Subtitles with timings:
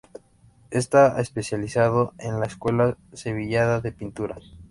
[0.71, 4.37] Está especializado en la escuela sevillana de pintura.